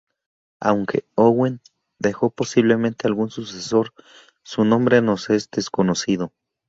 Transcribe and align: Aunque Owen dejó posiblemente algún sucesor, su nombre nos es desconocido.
Aunque 0.59 1.05
Owen 1.13 1.61
dejó 1.99 2.31
posiblemente 2.31 3.07
algún 3.07 3.29
sucesor, 3.29 3.93
su 4.41 4.65
nombre 4.65 4.99
nos 5.03 5.29
es 5.29 5.51
desconocido. 5.51 6.33